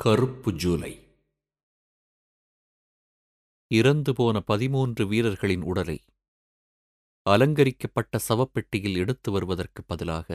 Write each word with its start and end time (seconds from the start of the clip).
கருப்பு 0.00 0.52
ஜூலை. 0.52 0.90
இறந்து 3.70 4.12
போன 4.12 4.40
பதிமூன்று 4.40 5.06
வீரர்களின் 5.06 5.62
உடலை 5.62 5.96
அலங்கரிக்கப்பட்ட 7.26 8.18
சவப்பெட்டியில் 8.28 8.96
எடுத்து 8.96 9.30
வருவதற்கு 9.30 9.84
பதிலாக 9.84 10.28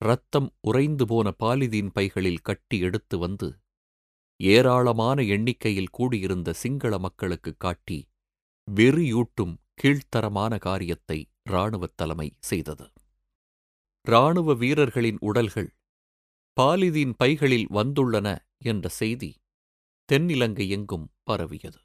இரத்தம் 0.00 0.48
உறைந்து 0.60 1.06
போன 1.06 1.32
பாலிதீன் 1.38 1.90
பைகளில் 1.92 2.42
கட்டி 2.42 2.78
எடுத்து 2.78 3.18
வந்து 3.18 3.48
ஏராளமான 4.40 5.22
எண்ணிக்கையில் 5.22 5.92
கூடியிருந்த 5.92 6.52
சிங்கள 6.52 6.98
மக்களுக்கு 6.98 7.54
காட்டி 7.56 7.98
வெறியூட்டும் 8.68 9.54
கீழ்த்தரமான 9.82 10.58
காரியத்தை 10.58 11.18
இராணுவத் 11.42 11.96
தலைமை 11.96 12.28
செய்தது. 12.40 12.86
இராணுவ 14.06 14.54
வீரர்களின் 14.54 15.18
உடல்கள் 15.20 15.70
பாலிதீன் 16.56 17.14
பைகளில் 17.16 17.66
வந்துள்ளன 17.70 18.28
என்ற 18.62 18.88
செய்தி 18.88 19.30
தென்னிலங்கை 20.08 20.66
எங்கும் 20.68 21.06
பரவியது. 21.22 21.80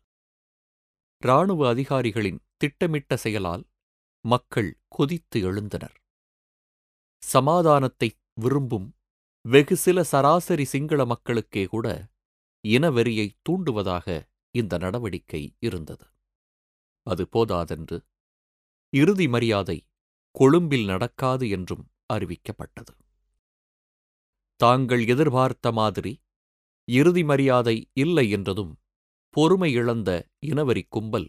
இராணுவ 1.22 1.62
அதிகாரிகளின் 1.70 2.40
திட்டமிட்ட 2.58 3.18
செயலால் 3.18 3.64
மக்கள் 4.26 4.70
கொதித்து 4.88 5.38
எழுந்தனர். 5.52 5.96
சமாதானத்தை 7.24 8.10
விரும்பும் 8.34 8.88
வெகு 9.46 9.76
சில 9.78 9.98
சராசரி 10.04 10.66
சிங்கள 10.66 11.06
மக்களுக்கே 11.06 11.66
கூட 11.66 11.88
இனவெறியை 12.64 13.28
தூண்டுவதாக 13.50 14.08
இந்த 14.56 14.78
நடவடிக்கை 14.78 15.44
இருந்தது. 15.62 16.06
அது 17.08 17.24
போதாதென்று 17.28 17.98
இறுதி 18.94 19.28
மரியாதை 19.28 19.78
கொழும்பில் 20.36 20.86
நடக்காது 20.86 21.46
என்றும் 21.50 21.86
அறிவிக்கப்பட்டது. 22.14 22.94
தாங்கள் 24.60 25.08
எதிர்பார்த்த 25.08 25.72
மாதிரி 25.72 26.12
இறுதி 26.88 27.24
மரியாதை 27.24 27.76
இல்லை 27.94 28.30
என்றதும் 28.30 28.74
பொறுமை 29.36 29.70
இழந்த 29.72 30.10
இனவரி 30.40 30.84
கும்பல் 30.90 31.28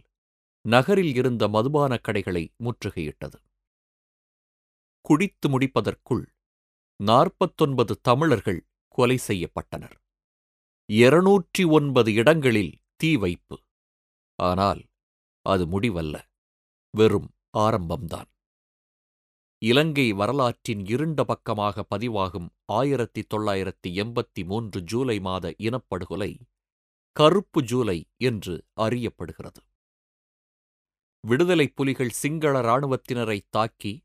நகரில் 0.64 1.14
இருந்த 1.14 1.42
மதுபானக் 1.48 2.04
கடைகளை 2.04 2.42
முற்றுகையிட்டது. 2.58 3.38
குடித்து 5.04 5.46
முடிப்பதற்குள் 5.48 6.24
நாற்பத்தொன்பது 7.00 8.00
தமிழர்கள் 8.00 8.60
கொலை 8.88 9.18
செய்யப்பட்டனர். 9.28 9.96
இருநூற்றி 10.88 11.64
ஒன்பது 11.64 12.10
இடங்களில் 12.14 12.72
தீ 12.96 13.16
வைப்பு. 13.16 13.56
ஆனால் 14.38 14.82
அது 15.46 15.64
முடிவல்ல. 15.66 16.16
வெறும் 16.94 17.30
ஆரம்பம்தான். 17.58 18.30
இலங்கை 19.62 20.12
வரலாற்றின் 20.12 20.86
இருண்ட 20.86 21.24
பக்கமாக 21.24 21.84
பதிவாகும் 21.94 22.48
ஆயிரத்தி 22.64 23.26
தொள்ளாயிரத்தி 23.34 23.88
எண்பத்தி 23.88 24.44
மூன்று 24.44 24.82
ஜூலை 24.82 25.20
மாத 25.20 25.54
இனப்படுகொலை 25.58 26.40
கருப்பு 27.12 27.62
ஜூலை 27.62 28.08
என்று 28.16 28.64
அறியப்படுகிறது. 28.80 29.60
விடுதலைப் 31.20 31.76
புலிகள் 31.76 32.10
சிங்கள 32.10 32.60
இராணுவத்தினரை 32.60 33.40
தாக்கி 33.50 34.04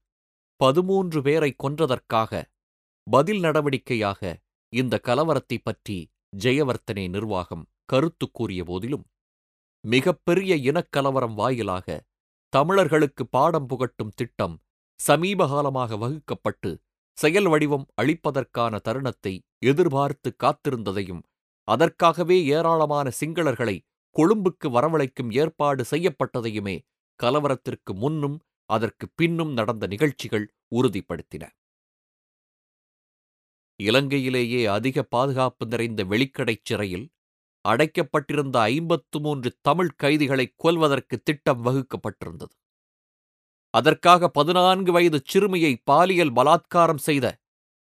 பதிமூன்று 0.56 1.22
பேரை 1.22 1.56
கொன்றதற்காக 1.64 2.44
பதில் 3.04 3.40
நடவடிக்கையாக 3.40 4.34
இந்த 4.70 5.00
கலவரத்தைப் 5.04 5.64
பற்றி 5.64 6.12
ஜெயவர்த்தனே 6.38 7.10
நிர்வாகம் 7.10 7.66
கருத்து 7.86 8.32
கூறிய 8.32 8.64
போதிலும் 8.64 9.06
மிகப்பெரிய 9.82 10.72
இனக்கலவரம் 10.72 11.34
வாயிலாக 11.34 12.04
தமிழர்களுக்கு 12.50 13.28
பாடம் 13.28 13.68
புகட்டும் 13.70 14.12
திட்டம் 14.16 14.60
சமீபகாலமாக 15.00 15.98
வகுக்கப்பட்டு 15.98 16.70
செயல் 17.18 17.48
வடிவம் 17.48 17.86
அளிப்பதற்கான 18.02 18.80
தருணத்தை 18.80 19.34
எதிர்பார்த்து 19.60 20.30
காத்திருந்ததையும் 20.44 21.22
அதற்காகவே 21.68 22.38
ஏராளமான 22.48 23.08
சிங்களர்களை 23.20 23.76
கொழும்புக்கு 24.16 24.68
வரவழைக்கும் 24.70 25.32
ஏற்பாடு 25.34 25.84
செய்யப்பட்டதையுமே 25.92 26.76
கலவரத்திற்கு 27.20 27.92
முன்னும் 27.94 28.38
அதற்கு 28.70 29.06
பின்னும் 29.16 29.54
நடந்த 29.54 29.86
நிகழ்ச்சிகள் 29.88 30.46
உறுதிப்படுத்தின. 30.76 31.44
இலங்கையிலேயே 33.80 34.62
அதிக 34.68 35.04
பாதுகாப்பு 35.06 35.66
நிறைந்த 35.66 36.02
வெளிக்கடைச் 36.04 36.66
சிறையில் 36.66 37.08
அடைக்கப்பட்டிருந்த 37.66 38.58
ஐம்பத்து 38.72 39.18
மூன்று 39.20 39.50
தமிழ் 39.62 39.96
கைதிகளை 39.96 40.46
கொல்வதற்கு 40.56 41.16
திட்டம் 41.24 41.62
வகுக்கப்பட்டிருந்தது. 41.62 42.54
அதற்காக 43.76 44.30
பதினான்கு 44.30 44.92
வயது 44.92 45.20
சிறுமியை 45.26 45.74
பாலியல் 45.84 46.34
பலாத்காரம் 46.36 47.02
செய்த 47.08 47.26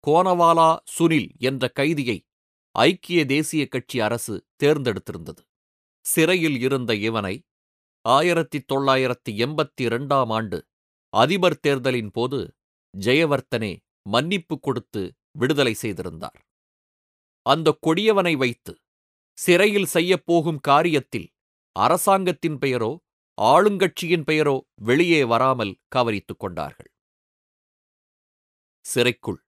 கோனவாலா 0.04 0.70
சுனில் 0.94 1.28
என்ற 1.38 1.72
கைதியை 1.74 2.18
ஐக்கிய 2.74 3.20
தேசிய 3.24 3.62
கட்சி 3.68 3.98
அரசு 4.00 4.34
தேர்ந்தெடுத்திருந்தது. 4.62 5.42
சிறையில் 6.04 6.58
இருந்த 6.60 6.94
இவனை 7.08 7.34
ஆயிரத்தி 8.04 8.58
தொள்ளாயிரத்தி 8.72 9.32
எண்பத்தி 9.44 9.82
இரண்டாம் 9.82 10.30
ஆண்டு 10.30 10.58
அதிபர் 11.12 11.60
தேர்தலின் 11.60 12.10
போது 12.10 12.40
ஜெயவர்த்தனே 12.94 13.72
மன்னிப்பு 14.06 14.54
கொடுத்து 14.60 15.02
விடுதலை 15.30 15.74
செய்திருந்தார். 15.74 16.38
அந்த 17.46 17.68
கொடியவனை 17.86 18.34
வைத்து 18.36 18.72
சிறையில் 19.38 19.90
செய்யப்போகும் 19.94 20.60
காரியத்தில் 20.68 21.28
அரசாங்கத்தின் 21.76 22.58
பெயரோ 22.58 22.92
ஆளுங்கட்சியின் 23.38 24.24
பெயரோ 24.24 24.56
வெளியே 24.82 25.24
வராமல் 25.24 25.78
கவனித்துக் 25.88 26.38
கொண்டார்கள். 26.38 26.90
சிறைக்குள் 28.84 29.40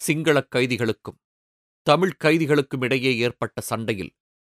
சிங்களக் 0.00 0.52
கைதிகளுக்கும் 0.54 1.18
தமிழ் 1.86 2.16
கைதிகளுக்கும் 2.24 2.84
இடையே 2.84 3.12
ஏற்பட்ட 3.18 3.60
சண்டையில் 3.60 4.12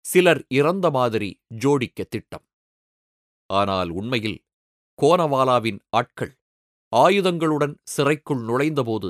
சிலர் 0.06 0.41
இறந்த 0.50 0.90
மாதிரி 0.90 1.29
ஜோடிக்க 1.59 2.03
திட்டம். 2.09 2.46
ஆனால் 3.50 3.90
உண்மையில் 3.90 4.40
கோனவாலாவின் 5.00 5.80
ஆட்கள் 5.90 6.34
ஆயுதங்களுடன் 6.94 7.75
சிறைக்குள் 7.84 8.41
நுழைந்தபோது 8.41 9.09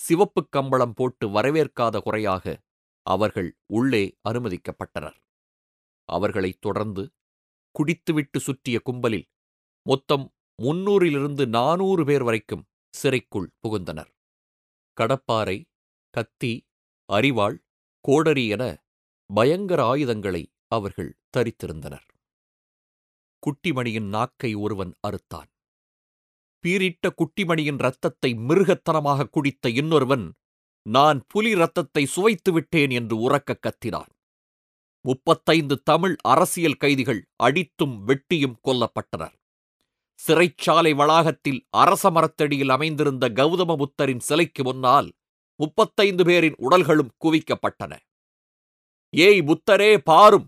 சிவப்புக் 0.00 0.52
கம்பளம் 0.52 0.94
போட்டு 0.94 1.28
வரவேற்காத 1.28 2.00
குறையாக 2.00 2.44
அவர்கள் 3.06 3.50
உள்ளே 3.66 4.04
அனுமதிக்கப்பட்டனர். 4.28 5.18
அவர்களைத் 6.08 6.60
தொடர்ந்து 6.60 7.02
குடித்துவிட்டு 7.72 8.40
சுற்றிய 8.40 8.80
கும்பலில் 8.80 9.28
மொத்தம் 9.86 10.32
முன்னூறிலிருந்து 10.62 11.48
நானூறு 11.48 12.04
பேர் 12.04 12.22
வரைக்கும் 12.22 12.64
சிறைக்குள் 12.94 13.52
புகுந்தனர். 13.62 14.10
கடப்பாரை 14.92 15.58
கத்தி 16.10 16.52
அரிவாள் 17.12 17.56
கோடரி 18.00 18.48
என 18.48 18.84
பயங்கர 19.26 19.84
ஆயுதங்களை 19.84 20.42
அவர்கள் 20.68 21.18
தரித்திருந்தனர். 21.36 22.06
குட்டிமணியின் 23.42 24.08
நாக்கை 24.08 24.54
ஒருவன் 24.54 24.92
அறுத்தான். 25.08 25.50
பீரிட்ட 26.64 27.06
குட்டிமணியின் 27.14 27.78
இரத்தத்தை 27.78 28.34
மிருகத்தனமாக 28.34 29.28
குடித்த 29.30 29.68
இன்னொருவன் 29.70 30.26
நான் 30.86 31.24
புலி 31.28 31.54
ரத்தத்தை 31.54 32.06
சுவைத்து 32.06 32.52
விட்டேன் 32.52 32.90
என்று 32.90 33.16
உறக்கக் 33.16 33.62
கத்தினான். 33.62 34.12
முப்பத்தைந்து 35.04 35.76
தமிழ் 35.82 36.14
அரசியல் 36.24 36.76
கைதிகள் 36.76 37.20
அடித்தும் 37.42 37.94
வெட்டியும் 38.08 38.56
கொல்லப்பட்டனர். 38.64 39.34
சிறைச்சாலை 40.18 40.92
வளாகத்தில் 40.94 41.60
அரச 41.76 42.10
மரத்தடியில் 42.10 42.68
அமைந்திருந்த 42.68 43.24
கௌதம 43.30 43.76
புத்தரின் 43.76 44.20
சிலைக்கு 44.20 44.62
முன்னால் 44.62 45.08
முப்பத்தைந்து 45.60 46.24
பேரின் 46.24 46.56
உடல்களும் 46.58 47.12
குவிக்கப்பட்டன. 47.24 47.92
ஏய் 49.14 49.42
புத்தரே 49.42 49.92
பாரும்! 50.04 50.46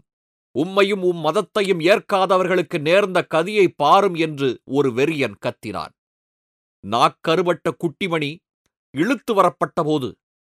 உம்மையும் 0.55 1.03
உம் 1.03 1.21
மதத்தையும் 1.25 1.81
ஏற்காதவர்களுக்கு 1.85 2.79
நேர்ந்த 2.81 3.19
கதியை 3.35 3.67
பாரும் 3.77 4.17
என்று 4.17 4.49
ஒரு 4.71 4.91
வெறியன் 4.93 5.39
கத்தினான். 5.45 5.95
நாக்கருவட்ட 6.85 7.69
குட்டிமணி 7.83 8.31
இழுத்து 8.95 9.33
வரப்பட்டபோது 9.35 10.09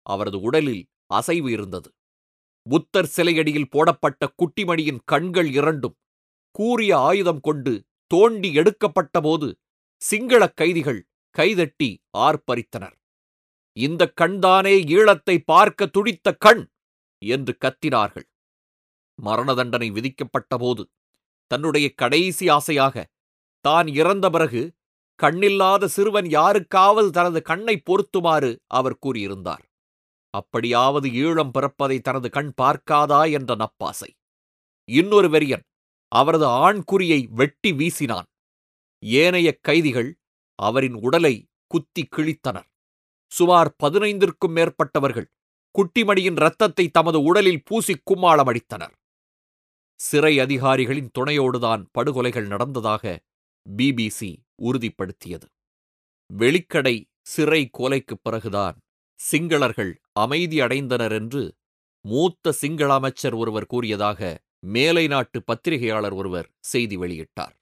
அவரது 0.07 0.39
உடலில் 0.41 0.83
அசைவு 1.11 1.49
இருந்தது. 1.53 1.89
புத்தர் 2.67 3.11
சிலையடியில் 3.17 3.71
போடப்பட்ட 3.71 4.23
குட்டிமணியின் 4.43 5.03
கண்கள் 5.05 5.51
இரண்டும் 5.53 5.97
கூறிய 6.55 6.93
ஆயுதம் 6.99 7.41
கொண்டு 7.41 7.73
தோண்டி 8.11 8.51
எடுக்கப்பட்டபோது 8.59 9.49
சிங்களக் 10.03 10.57
கைதிகள் 10.57 11.01
கைதட்டி 11.37 11.91
ஆர்ப்பரித்தனர். 12.19 12.97
இந்த 13.77 14.03
கண்தானே 14.15 14.75
ஈழத்தை 14.89 15.37
பார்க்க 15.45 15.87
துடித்த 15.87 16.29
கண்! 16.39 16.65
என்று 17.23 17.53
கத்தினார்கள். 17.61 18.27
மரண 19.19 19.51
தண்டனை 19.55 19.89
விதிக்கப்பட்டபோது 19.91 20.83
தன்னுடைய 21.51 21.87
கடைசி 21.95 22.49
ஆசையாக 22.49 23.05
தான் 23.65 23.89
இறந்த 23.95 24.27
பிறகு 24.31 24.63
கண்ணில்லாத 25.21 25.85
சிறுவன் 25.87 26.29
யாருக்காவது 26.31 27.11
தனது 27.11 27.41
கண்ணை 27.43 27.77
பொருத்துமாறு 27.87 28.51
அவர் 28.71 29.01
கூறியிருந்தார். 29.07 29.66
அப்படியாவது 30.37 31.09
ஈழம் 31.09 31.51
பிறப்பதை 31.59 32.01
தனது 32.01 32.31
கண் 32.31 32.53
பார்க்காதா 32.63 33.33
என்ற 33.33 33.57
நப்பாசை. 33.57 34.11
இன்னொரு 34.91 35.29
வெறியன் 35.29 35.63
அவரது 36.09 36.47
ஆண்குறியை 36.47 37.27
வெட்டி 37.29 37.73
வீசினான். 37.73 38.29
ஏனைய 39.05 39.59
கைதிகள் 39.61 40.11
அவரின் 40.55 40.95
உடலை 40.95 41.49
குத்தி 41.67 42.09
கிழித்தனர். 42.17 42.69
சுமார் 43.33 43.75
பதினைந்திற்கும் 43.83 44.53
மேற்பட்டவர்கள் 44.55 45.27
குட்டிமணியின் 45.75 46.37
இரத்தத்தை 46.37 46.89
தமது 46.89 47.23
உடலில் 47.23 47.65
பூசி 47.65 47.95
கும்மாளமடித்தனர். 48.11 48.95
சிறை 50.01 50.41
அதிகாரிகளின் 50.41 51.11
துணையோடுதான் 51.19 51.85
படுகொலைகள் 51.91 52.47
நடந்ததாக 52.47 53.21
பிபிசி 53.77 54.37
உறுதிப்படுத்தியது. 54.63 55.49
வெளிக்கடை 56.35 57.05
சிறை 57.23 57.71
கொலைக்குப் 57.79 58.23
பிறகுதான் 58.23 58.77
சிங்களர்கள் 59.21 59.93
அமைதியடைந்தனர் 60.21 61.11
என்று 61.11 61.43
மூத்த 62.05 62.53
சிங்கள 62.53 62.95
அமைச்சர் 62.95 63.35
ஒருவர் 63.35 63.67
கூறியதாக 63.67 64.21
மேலை 64.67 65.07
நாட்டு 65.07 65.43
பத்திரிகையாளர் 65.43 66.13
ஒருவர் 66.13 66.53
செய்தி 66.61 66.97
வெளியிட்டார். 66.97 67.55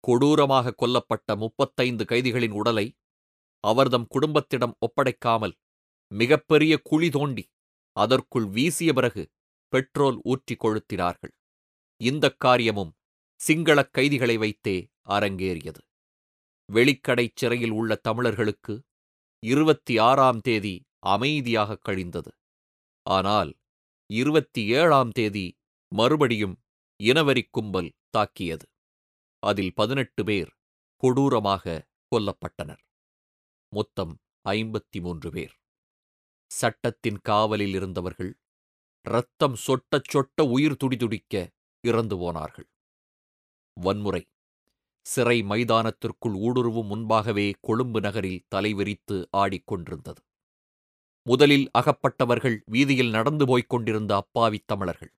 கொடூரமாக 0.00 0.74
கொல்லப்பட்ட 0.82 1.36
முப்பத்தைந்து 1.36 2.04
கைதிகளின் 2.04 2.50
உடலை 2.50 2.86
அவர்தம் 3.64 4.06
குடும்பத்திடம் 4.14 4.74
ஒப்படைக்காமல் 4.78 5.54
மிகப்பெரிய 6.10 6.80
குழி 6.82 7.10
தோண்டி 7.10 7.44
அதற்குள் 7.96 8.46
வீசிய 8.46 8.92
பிறகு 8.92 9.22
பெட்ரோல் 9.72 10.20
ஊற்றிக் 10.24 10.64
கொளுத்தினார்கள். 10.64 11.34
இந்தக் 12.00 12.40
காரியமும் 12.40 12.92
சிங்களக் 13.40 13.92
கைதிகளை 13.92 14.36
வைத்தே 14.36 14.76
அரங்கேறியது. 15.08 15.82
வெளிக்கடைச் 16.72 17.36
சிறையில் 17.36 17.70
உள்ள 17.70 17.94
தமிழர்களுக்கு 17.94 18.74
இருபத்தி 19.42 19.98
ஆறாம் 19.98 20.40
தேதி 20.40 20.74
அமைதியாக 21.06 21.78
கழிந்தது. 21.78 22.32
ஆனால் 23.06 23.50
இருபத்தி 24.10 24.62
ஏழாம் 24.70 25.10
தேதி 25.10 25.46
மறுபடியும் 25.92 26.56
இனவரிக் 27.00 27.52
கும்பல் 27.52 27.90
தாக்கியது. 28.10 28.66
அதில் 29.42 29.72
பதினெட்டு 29.74 30.24
பேர் 30.24 30.50
கொடூரமாக 31.02 31.84
கொல்லப்பட்டனர். 32.12 32.82
மொத்தம் 33.72 34.14
ஐம்பத்தி 34.48 34.98
மூன்று 35.00 35.30
பேர். 35.30 35.54
சட்டத்தின் 36.50 37.20
காவலில் 37.20 37.74
இருந்தவர்கள் 37.74 38.32
இரத்தம் 39.06 39.56
சொட்டச் 39.66 40.10
சொட்ட 40.12 40.42
உயிர் 40.50 40.80
துடிதுடிக்க 40.84 41.34
இறந்து 41.84 42.16
போனார்கள். 42.18 42.68
வன்முறை 43.76 44.22
சிறை 45.06 45.42
மைதானத்திற்குள் 45.42 46.34
ஊடுருவும் 46.38 46.86
முன்பாகவே 46.86 47.52
கொழும்பு 47.60 48.00
நகரில் 48.00 48.46
தலைவிரித்து 48.54 49.16
ஆடிக்கொண்டிருந்தது 49.36 50.22
முதலில் 51.26 51.70
அகப்பட்டவர்கள் 51.78 52.56
வீதியில் 52.66 53.10
நடந்து 53.10 53.46
போய்க் 53.46 53.68
கொண்டிருந்த 53.68 54.12
அப்பாவித் 54.16 54.66
தமிழர்கள். 54.66 55.12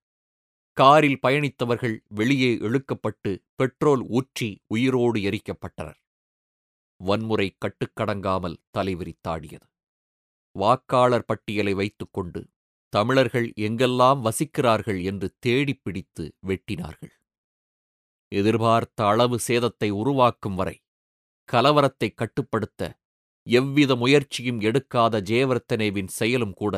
காரில் 0.77 1.19
பயணித்தவர்கள் 1.27 1.97
வெளியே 2.09 2.51
இழுக்கப்பட்டு 2.57 3.33
பெட்ரோல் 3.55 4.03
ஊற்றி 4.09 4.49
உயிரோடு 4.67 5.21
எரிக்கப்பட்டனர். 5.21 5.99
வன்முறை 7.01 7.49
கட்டுக்கடங்காமல் 7.59 8.57
தலைவிரித்தாடியது. 8.79 9.67
வாக்காளர் 10.55 11.25
பட்டியலை 11.25 11.75
வைத்துக்கொண்டு 11.75 12.41
தமிழர்கள் 12.93 13.53
எங்கெல்லாம் 13.61 14.21
வசிக்கிறார்கள் 14.21 15.01
என்று 15.05 15.29
தேடிப் 15.39 15.81
பிடித்து 15.85 16.25
வெட்டினார்கள். 16.47 17.15
எதிர்பார்த்த 18.33 19.07
அளவு 19.07 19.37
சேதத்தை 19.49 19.89
உருவாக்கும் 19.91 20.55
வரை 20.55 20.77
கலவரத்தை 21.49 22.09
கட்டுப்படுத்த 22.15 22.83
எவ்வித 23.47 23.93
முயற்சியும் 23.97 24.61
எடுக்காத 24.61 25.21
ஜெயவர்த்தனேவின் 25.21 26.11
செயலும் 26.11 26.55
கூட 26.55 26.77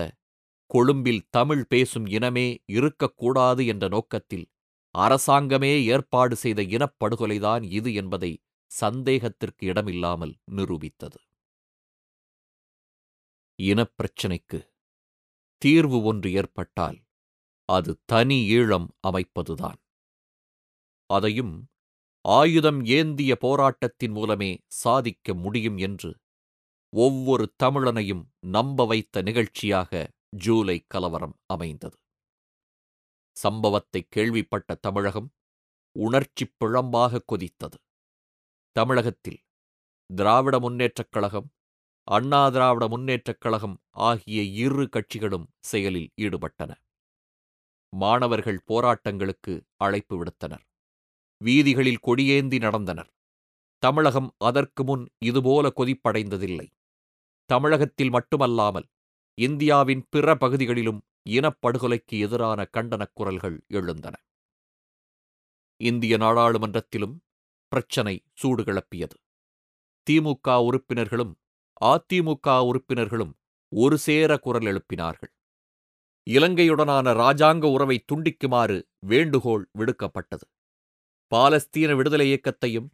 கொழும்பில் 0.70 1.22
தமிழ் 1.30 1.64
பேசும் 1.68 2.06
இனமே 2.06 2.48
இருக்கக்கூடாது 2.66 3.62
என்ற 3.66 3.84
நோக்கத்தில் 3.88 4.46
அரசாங்கமே 4.94 5.72
ஏற்பாடு 5.84 6.36
செய்த 6.36 6.62
இனப்படுகொலைதான் 6.62 7.64
இது 7.70 7.90
என்பதை 7.94 8.32
சந்தேகத்திற்கு 8.70 9.62
இடமில்லாமல் 9.66 10.34
நிரூபித்தது. 10.54 11.18
இனப்பிரச்சினைக்கு 13.58 14.58
தீர்வு 15.62 15.98
ஒன்று 16.02 16.28
ஏற்பட்டால் 16.32 16.98
அது 17.68 17.92
தனி 18.04 18.38
ஈழம் 18.50 18.88
அமைப்பதுதான். 19.08 19.78
அதையும் 21.10 21.54
ஆயுதம் 22.24 22.80
ஏந்திய 22.84 23.36
போராட்டத்தின் 23.36 24.12
மூலமே 24.12 24.50
சாதிக்க 24.74 25.34
முடியும் 25.34 25.78
என்று 25.78 26.10
ஒவ்வொரு 26.92 27.44
தமிழனையும் 27.62 28.24
நம்ப 28.46 28.86
வைத்த 28.86 29.22
நிகழ்ச்சியாக 29.22 29.92
ஜூலை 30.36 30.76
கலவரம் 30.86 31.36
அமைந்தது. 31.46 31.98
சம்பவத்தை 33.36 34.00
கேள்விப்பட்ட 34.08 34.74
தமிழகம் 34.80 35.28
உணர்ச்சிப் 35.96 36.56
பிழம்பாக 36.58 37.22
கொதித்தது. 37.32 37.78
தமிழகத்தில் 38.76 39.40
திராவிட 40.10 40.58
முன்னேற்றக் 40.58 41.10
கழகம் 41.10 41.48
அண்ணா 42.08 42.48
திராவிட 42.48 42.84
முன்னேற்றக் 42.88 43.40
கழகம் 43.40 43.76
ஆகிய 44.00 44.42
இரு 44.64 44.88
கட்சிகளும் 44.92 45.46
செயலில் 45.60 46.10
ஈடுபட்டன. 46.20 46.72
மாணவர்கள் 47.92 48.60
போராட்டங்களுக்கு 48.68 49.54
அழைப்பு 49.76 50.14
விடுத்தனர். 50.16 50.64
வீதிகளில் 51.44 51.98
கொடியேந்தி 52.06 52.58
நடந்தனர். 52.58 53.10
தமிழகம் 53.78 54.34
அதற்கு 54.38 54.84
முன் 54.84 55.08
இதுபோல 55.18 55.72
கொதிப்படைந்ததில்லை. 55.76 56.66
தமிழகத்தில் 57.44 58.10
மட்டுமல்லாமல் 58.10 58.86
இந்தியாவின் 59.34 60.06
பிற 60.10 60.34
பகுதிகளிலும் 60.34 61.02
இனப்படுகொலைக்கு 61.30 62.18
எதிரான 62.20 62.68
கண்டனக் 62.76 63.12
குரல்கள் 63.12 63.64
எழுந்தன. 63.68 64.16
இந்திய 65.76 66.16
நாடாளுமன்றத்திலும் 66.16 67.16
பிரச்சனை 67.68 68.24
சூடு 68.32 68.62
கிளப்பியது. 68.62 69.16
திமுக 70.10 70.64
உறுப்பினர்களும் 70.64 71.38
அதிமுக 71.84 72.60
உறுப்பினர்களும் 72.60 73.34
ஒரு 73.74 73.98
சேர 73.98 74.38
குரல் 74.38 74.62
எழுப்பினார்கள். 74.62 75.32
இலங்கையுடனான 76.30 77.12
ராஜாங்க 77.14 77.72
உறவை 77.72 78.04
துண்டிக்குமாறு 78.12 78.82
வேண்டுகோள் 78.98 79.68
விடுக்கப்பட்டது. 79.78 80.46
பாலஸ்தீன 81.34 81.96
விடுதலை 81.96 82.26
இயக்கத்தையும் 82.32 82.88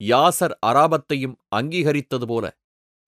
யாசர் 0.00 0.54
அராபத்தையும் 0.66 1.36
அங்கீகரித்தது 1.56 2.26
போல 2.26 2.44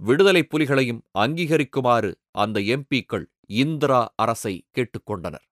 விடுதலை 0.01 0.43
புலிகளையும் 0.43 1.01
அங்கீகரிக்குமாறு 1.19 2.11
அந்த 2.31 2.61
எம்பிக்கள் 2.61 3.27
இந்திரா 3.47 4.13
அரசை 4.17 4.55
கேட்டுக்கொண்டனர். 4.75 5.47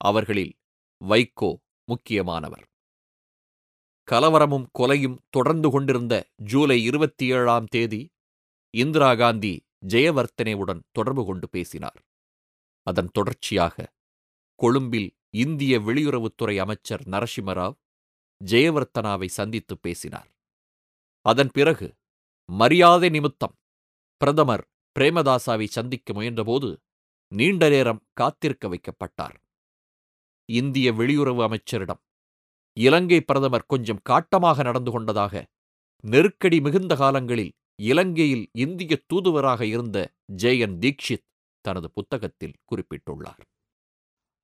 அவர்களில் 0.00 0.54
வைகோ 1.00 1.50
முக்கியமானவர். 1.84 2.64
கலவரமும் 4.08 4.66
கொலையும் 4.78 5.18
தொடர்ந்து 5.30 5.70
கொண்டிருந்த 5.70 6.14
ஜூலை 6.34 6.84
இருபத்தி 6.84 7.26
ஏழாம் 7.32 7.64
தேதி 7.64 8.12
இந்திரா 8.74 9.14
காந்தி 9.14 9.54
ஜெயவர்த்தனேவுடன் 9.88 10.80
தொடர்பு 10.92 11.24
கொண்டு 11.24 11.48
பேசினார். 11.48 11.98
அதன் 12.86 13.10
தொடர்ச்சியாக 13.12 13.86
கொழும்பில் 14.58 15.10
இந்திய 15.30 15.80
வெளியுறவுத்துறை 15.80 16.56
அமைச்சர் 16.56 17.04
நரசிம்மராவ் 17.08 17.76
ஜெயவர்த்தனாவை 18.44 19.26
சந்தித்து 19.26 19.78
பேசினார். 19.78 20.28
அதன் 21.20 21.50
பிறகு 21.52 21.96
மரியாதை 22.48 23.08
நிமித்தம் 23.08 23.54
பிரதமர் 24.16 24.68
பிரேமதாசாவை 24.98 25.66
சந்திக்க 25.66 26.12
முயன்றபோது 26.12 26.76
நீண்ட 27.32 27.68
நேரம் 27.68 28.04
காத்திருக்க 28.12 28.68
வைக்கப்பட்டார். 28.68 29.36
இந்திய 30.48 30.92
வெளியுறவு 30.92 31.42
அமைச்சரிடம் 31.42 32.02
இலங்கை 32.76 33.20
பிரதமர் 33.20 33.66
கொஞ்சம் 33.66 34.02
காட்டமாக 34.08 34.62
நடந்து 34.62 34.90
கொண்டதாக 34.90 35.46
நெருக்கடி 36.04 36.60
மிகுந்த 36.60 36.94
காலங்களில் 36.96 37.52
இலங்கையில் 37.82 38.50
இந்திய 38.52 39.02
தூதுவராக 39.06 39.66
இருந்த 39.66 39.98
ஜெயன் 40.36 40.76
தீக்ஷித் 40.78 41.26
தனது 41.60 41.90
புத்தகத்தில் 41.90 42.56
குறிப்பிட்டுள்ளார். 42.70 43.42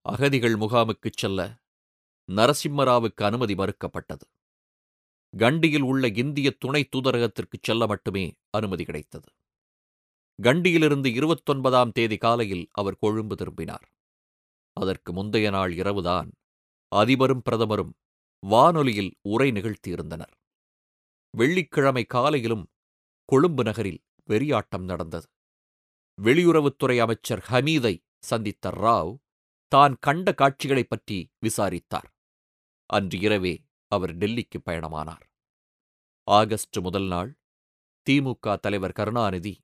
அகதிகள் 0.00 0.54
முகாமுக்குச் 0.54 1.18
செல்ல 1.18 1.40
நரசிம்மராவுக்கு 2.32 3.22
அனுமதி 3.22 3.54
மறுக்கப்பட்டது. 3.54 4.26
கண்டியில் 5.36 5.82
உள்ள 5.82 6.06
இந்திய 6.06 6.50
துணை 6.50 6.88
தூதரகத்திற்குச் 6.96 7.62
செல்ல 7.62 7.86
மட்டுமே 7.86 8.34
அனுமதி 8.50 8.84
கிடைத்தது. 8.84 9.28
கண்டியிலிருந்து 10.42 11.12
இருபத்தொன்பதாம் 11.12 11.92
தேதி 11.92 12.16
காலையில் 12.16 12.68
அவர் 12.72 12.96
கொழும்பு 12.96 13.36
திரும்பினார். 13.36 13.88
அதற்கு 14.72 15.12
முந்தைய 15.12 15.50
நாள் 15.50 15.72
இரவுதான் 15.72 16.32
அதிபரும் 16.88 17.42
பிரதமரும் 17.50 17.92
வானொலியில் 18.40 19.16
உரை 19.22 19.50
நிகழ்த்தியிருந்தனர். 19.50 20.34
வெள்ளிக்கிழமை 21.30 22.04
காலையிலும் 22.04 22.66
கொழும்பு 23.24 23.62
நகரில் 23.62 24.04
வெறியாட்டம் 24.28 24.84
நடந்தது. 24.84 25.26
வெளியுறவுத்துறை 26.22 26.98
அமைச்சர் 26.98 27.46
ஹமீதை 27.48 28.04
சந்தித்த 28.18 28.70
ராவ் 28.70 29.18
தான் 29.68 29.96
கண்ட 30.00 30.34
காட்சிகளைப் 30.34 30.88
பற்றி 30.88 31.30
விசாரித்தார். 31.38 32.13
அன்று 32.94 33.18
இரவே 33.18 33.52
அவர் 33.92 34.12
டெல்லிக்கு 34.18 34.58
பயணமானார். 34.66 35.24
ஆகஸ்ட் 36.28 36.78
முதல் 36.78 37.06
நாள் 37.06 37.30
திமுக 38.06 38.56
தலைவர் 38.58 38.92
கருணாநிதி 38.92 39.54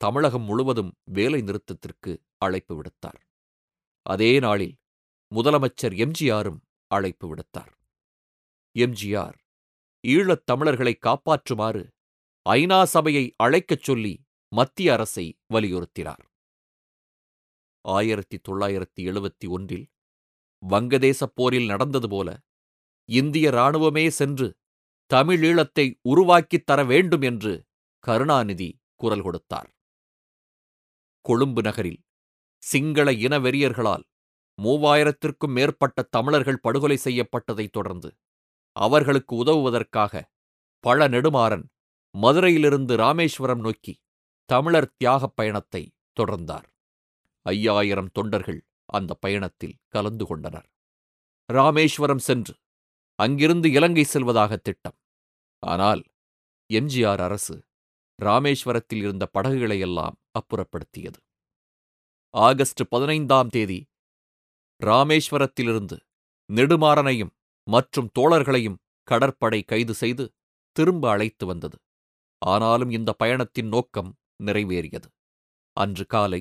தமிழகம் 0.00 0.42
முழுவதும் 0.42 0.92
வேலை 1.04 1.40
நிறுத்தத்திற்கு 1.42 2.12
அழைப்பு 2.36 2.74
விடுத்தார். 2.76 3.20
அதே 4.06 4.38
நாளில் 4.38 4.76
முதலமைச்சர் 5.34 5.96
எம்ஜிஆரும் 6.04 6.60
அழைப்பு 6.90 7.26
விடுத்தார். 7.30 7.72
எம்ஜிஆர் 8.76 9.38
ஈழத் 10.04 10.46
தமிழர்களை 10.46 10.98
காப்பாற்றுமாறு 11.06 11.82
ஐநா 12.46 12.82
சபையை 12.84 13.24
அழைக்கச் 13.44 13.82
சொல்லி 13.82 14.14
மத்திய 14.52 14.92
அரசை 14.92 15.26
வலியுறுத்தினார். 15.54 16.24
ஆயிரத்தி 17.84 18.40
தொள்ளாயிரத்தி 18.48 19.00
எழுபத்தி 19.00 19.48
ஒன்றில் 19.48 19.86
வங்கதேசப் 20.62 21.34
போரில் 21.34 21.66
நடந்தது 21.66 22.08
போல 22.08 22.28
இந்திய 23.10 23.50
இராணுவமே 23.50 24.08
சென்று 24.08 24.48
தமிழீழத்தை 25.10 25.98
உருவாக்கித் 26.02 26.66
தர 26.66 26.84
வேண்டும் 26.84 27.20
என்று 27.20 27.52
கருணாநிதி 27.98 28.68
குரல் 28.94 29.22
கொடுத்தார். 29.22 29.70
கொழும்பு 31.20 31.62
நகரில் 31.62 32.00
சிங்கள 32.62 33.12
இனவெறியர்களால் 33.12 34.02
மூவாயிரத்திற்கும் 34.62 35.52
மேற்பட்ட 35.52 36.02
தமிழர்கள் 36.02 36.60
படுகொலை 36.60 36.98
செய்யப்பட்டதைத் 37.04 37.72
தொடர்ந்து 37.72 38.10
அவர்களுக்கு 38.76 39.36
உதவுவதற்காக 39.36 40.22
பழ 40.80 41.08
நெடுமாறன் 41.08 41.64
மதுரையிலிருந்து 42.10 42.96
ராமேஸ்வரம் 42.96 43.60
நோக்கி 43.60 44.00
தமிழர் 44.44 44.94
தியாகப் 44.96 45.36
பயணத்தை 45.36 45.82
தொடர்ந்தார். 46.20 46.68
ஐயாயிரம் 47.42 48.10
தொண்டர்கள் 48.10 48.66
அந்த 48.84 49.14
பயணத்தில் 49.14 49.76
கலந்து 49.88 50.26
கொண்டனர். 50.26 50.68
ராமேஸ்வரம் 51.52 52.18
சென்று 52.18 52.54
அங்கிருந்து 53.22 53.68
இலங்கை 53.70 54.04
செல்வதாக 54.04 54.52
திட்டம். 54.56 54.96
ஆனால் 55.62 56.02
எம்ஜிஆர் 56.70 57.22
அரசு 57.26 57.56
ராமேஸ்வரத்தில் 58.18 59.02
இருந்த 59.04 59.24
படகுகளையெல்லாம் 59.34 60.16
அப்புறப்படுத்தியது. 60.38 61.18
ஆகஸ்ட் 62.34 62.82
பதினைந்தாம் 62.88 63.50
தேதி 63.56 63.78
ராமேஸ்வரத்திலிருந்து 64.80 65.96
நெடுமாறனையும் 66.50 67.32
மற்றும் 67.66 68.10
தோழர்களையும் 68.18 68.80
கடற்படை 69.08 69.60
கைது 69.62 69.94
செய்து 69.94 70.24
திரும்ப 70.76 71.04
அழைத்து 71.10 71.44
வந்தது. 71.46 71.76
ஆனாலும் 72.42 72.92
இந்த 72.98 73.10
பயணத்தின் 73.22 73.70
நோக்கம் 73.74 74.10
நிறைவேறியது. 74.44 75.08
அன்று 75.76 76.04
காலை 76.06 76.40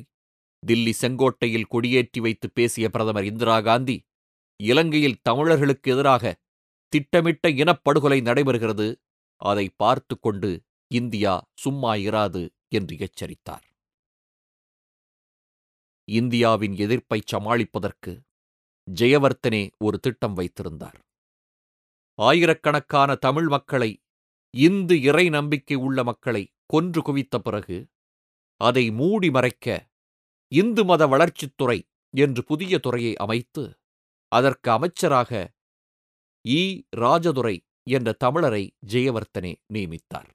தில்லி 0.64 0.94
செங்கோட்டையில் 1.02 1.72
கொடியேற்றி 1.74 2.20
வைத்து 2.20 2.48
பேசிய 2.58 2.86
பிரதமர் 2.90 3.28
இந்திரா 3.32 3.58
காந்தி 3.62 3.98
இலங்கையில் 4.60 5.22
தமிழர்களுக்கு 5.22 5.88
எதிராக 5.96 6.24
திட்டமிட்ட 6.94 7.50
இனப்படுகொலை 7.62 8.20
நடைபெறுகிறது. 8.22 8.88
அதை 9.42 9.66
பார்த்து 9.76 10.16
கொண்டு 10.20 10.50
இந்தியா 10.92 11.34
சும்மா 11.56 11.92
இராது 12.08 12.42
என்று 12.70 12.96
எச்சரித்தார். 13.00 13.66
இந்தியாவின் 16.08 16.76
எதிர்ப்பை 16.86 17.20
சமாளிப்பதற்கு 17.32 18.12
ஜெயவர்த்தனே 18.88 19.64
ஒரு 19.78 19.98
திட்டம் 20.00 20.36
வைத்திருந்தார். 20.40 20.98
ஆயிரக்கணக்கான 22.20 23.10
தமிழ் 23.26 23.48
மக்களை 23.48 23.92
இந்து 24.54 24.96
இறை 25.02 25.26
நம்பிக்கை 25.30 25.76
உள்ள 25.88 26.00
மக்களை 26.04 26.44
கொன்று 26.66 27.02
குவித்த 27.02 27.36
பிறகு 27.40 27.78
அதை 28.62 28.84
மூடி 28.92 29.30
மறைக்க 29.30 29.68
இந்து 30.52 30.84
மத 30.86 31.04
வளர்ச்சித்துறை 31.08 31.80
என்று 32.14 32.42
புதிய 32.44 32.74
துறையை 32.80 33.14
அமைத்து 33.18 33.64
அதற்கு 34.32 34.70
அமைச்சராக 34.72 35.32
இ. 36.50 36.62
ராஜதுரை 36.98 37.56
என்ற 37.88 38.16
தமிழரை 38.24 38.62
ஜெயவர்த்தனே 38.88 39.56
நியமித்தார். 39.74 40.30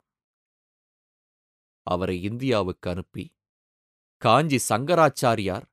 அவரை 1.86 2.22
இந்தியாவுக்கு 2.22 2.90
அனுப்பி 2.90 3.24
காஞ்சி 4.22 4.58
சங்கராச்சாரியார் 4.68 5.66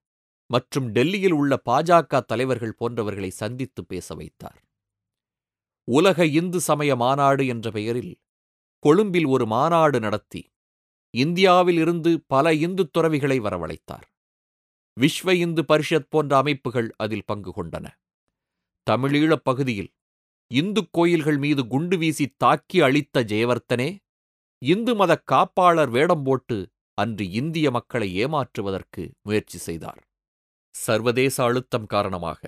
மற்றும் 0.50 0.88
டெல்லியில் 0.92 1.32
உள்ள 1.32 1.62
பாஜக 1.66 2.22
தலைவர்கள் 2.22 2.78
போன்றவர்களை 2.80 3.28
சந்தித்து 3.32 3.86
பேச 3.86 4.16
வைத்தார். 4.16 4.60
உலக 5.88 6.26
இந்து 6.26 6.60
சமய 6.60 6.96
மாநாடு 6.96 7.48
என்ற 7.48 7.72
பெயரில் 7.72 8.14
கொழும்பில் 8.84 9.26
ஒரு 9.26 9.46
மாநாடு 9.46 10.00
நடத்தி 10.00 10.42
இந்தியாவில் 11.14 11.78
இருந்து 11.78 12.12
பல 12.28 12.54
இந்து 12.56 12.90
துறவிகளை 12.90 13.40
வரவழைத்தார். 13.40 14.08
விஸ்வ 14.98 15.32
இந்து 15.36 15.62
பரிஷத் 15.62 16.10
போன்ற 16.10 16.38
அமைப்புகள் 16.38 16.90
அதில் 16.98 17.26
பங்கு 17.26 17.52
கொண்டன. 17.52 17.88
தமிழீழப் 18.88 19.44
பகுதியில் 19.44 19.92
இந்து 20.52 20.82
கோயில்கள் 20.92 21.38
மீது 21.38 21.62
குண்டு 21.66 21.98
வீசி 21.98 22.26
தாக்கி 22.38 22.78
அழித்த 22.82 23.24
ஜெயவர்த்தனே 23.24 23.90
இந்து 24.62 24.94
மத 24.96 25.12
காப்பாளர் 25.32 25.92
வேடம் 25.92 26.24
போட்டு 26.24 26.58
அன்று 26.98 27.26
இந்திய 27.32 27.68
மக்களை 27.72 28.08
ஏமாற்றுவதற்கு 28.24 29.04
முயற்சி 29.22 29.58
செய்தார். 29.58 30.02
சர்வதேச 30.76 31.38
அழுத்தம் 31.44 31.86
காரணமாக 31.86 32.42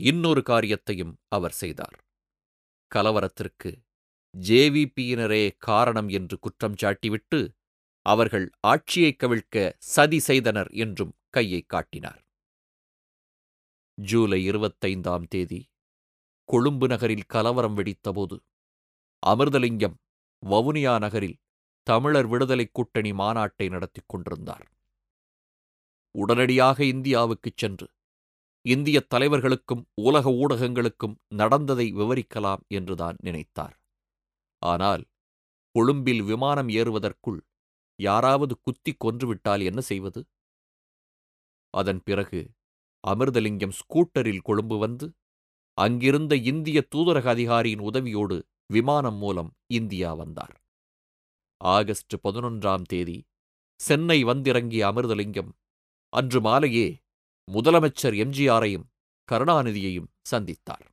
இன்னொரு 0.00 0.42
காரியத்தையும் 0.42 1.14
அவர் 1.28 1.52
செய்தார். 1.52 1.96
கலவரத்திற்கு 2.90 3.70
ஜேவிபியினரே 4.34 5.44
காரணம் 5.58 6.08
என்று 6.08 6.36
குற்றம் 6.38 6.78
சாட்டிவிட்டு 6.82 7.40
அவர்கள் 8.06 8.46
ஆட்சியை 8.66 9.12
கவிழ்க்க 9.14 9.56
சதி 9.86 10.18
செய்தனர் 10.18 10.70
என்றும் 10.84 11.12
கையை 11.30 11.60
காட்டினார். 11.66 12.22
ஜூலை 13.98 14.40
இருபத்தைந்தாம் 14.50 15.26
தேதி 15.28 15.60
கொழும்பு 16.48 16.86
நகரில் 16.86 17.28
கலவரம் 17.28 17.76
வெடித்தபோது 17.76 18.36
அமிர்தலிங்கம் 19.22 19.96
வவுனியா 20.42 20.98
நகரில் 20.98 21.36
தமிழர் 21.86 22.26
விடுதலைக் 22.26 22.74
கூட்டணி 22.74 23.10
மாநாட்டை 23.12 23.68
நடத்திக் 23.68 24.08
கொண்டிருந்தார். 24.08 24.64
உடனடியாக 26.14 26.84
இந்தியாவுக்குச் 26.84 27.56
சென்று 27.56 27.86
இந்திய 28.64 28.98
தலைவர்களுக்கும் 29.14 29.82
உலக 30.02 30.30
ஊடகங்களுக்கும் 30.30 31.14
நடந்ததை 31.34 31.94
விவரிக்கலாம் 31.94 32.62
என்றுதான் 32.68 33.16
நினைத்தார். 33.22 33.76
ஆனால் 34.62 35.02
கொழும்பில் 35.74 36.22
விமானம் 36.22 36.68
ஏறுவதற்குள் 36.68 37.40
யாராவது 37.98 38.54
குத்திக் 38.60 39.00
கொன்றுவிட்டால் 39.00 39.60
என்ன 39.60 39.80
செய்வது? 39.80 40.20
அதன் 41.74 42.00
பிறகு 42.04 42.40
அமிர்தலிங்கம் 43.04 43.76
ஸ்கூட்டரில் 43.80 44.44
கொழும்பு 44.44 44.78
வந்து 44.78 45.06
அங்கிருந்த 45.74 46.36
இந்திய 46.36 46.88
தூதரக 46.94 47.28
அதிகாரியின் 47.28 47.80
உதவியோடு 47.80 48.42
விமானம் 48.66 49.14
மூலம் 49.14 49.50
இந்தியா 49.66 50.14
வந்தார். 50.14 50.60
ஆகஸ்ட் 51.56 52.14
பதினொன்றாம் 52.28 52.82
தேதி 52.82 53.26
சென்னை 53.80 54.24
வந்திறங்கிய 54.24 54.86
அமிர்தலிங்கம் 54.86 55.50
அன்று 56.08 56.40
மாலையே 56.40 57.02
முதலமைச்சர் 57.52 58.16
எம்ஜிஆரையும் 58.22 58.86
கருணாநிதியையும் 59.28 60.08
சந்தித்தார். 60.30 60.86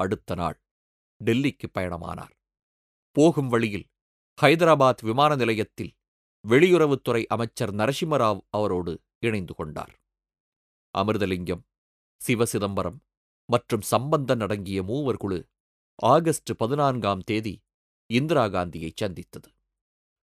அடுத்த 0.00 0.34
நாள் 0.34 0.60
டெல்லிக்கு 1.24 1.66
பயணமானார். 1.78 2.34
போகும் 3.10 3.48
வழியில் 3.48 3.86
ஹைதராபாத் 4.42 5.02
விமான 5.02 5.34
நிலையத்தில் 5.34 5.92
வெளியுறவுத்துறை 6.48 7.24
அமைச்சர் 7.24 7.74
நரசிம்மராவ் 7.74 8.40
அவரோடு 8.50 9.02
இணைந்து 9.18 9.54
கொண்டார். 9.54 9.94
அமிர்தலிங்கம் 10.98 11.62
சிவசிதம்பரம் 12.20 12.98
மற்றும் 13.48 13.84
சம்பந்தன் 13.86 14.40
அடங்கிய 14.40 14.82
மூவர் 14.82 15.16
குழு 15.16 15.38
ஆகஸ்ட் 16.02 16.52
பதினான்காம் 16.56 17.22
தேதி 17.24 17.54
இந்திரா 18.10 18.44
காந்தியை 18.48 18.90
சந்தித்தது. 18.94 19.48